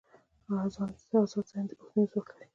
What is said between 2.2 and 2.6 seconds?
لري.